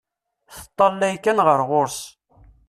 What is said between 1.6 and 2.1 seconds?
ɣur-s.